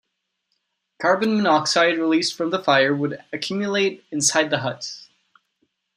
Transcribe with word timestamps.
Carbon 0.99 1.35
monoxide 1.37 1.99
released 1.99 2.33
from 2.35 2.49
the 2.49 2.57
fire 2.57 2.95
would 2.95 3.23
accumulate 3.31 4.03
inside 4.11 4.49
the 4.49 4.61
hut. 4.61 5.07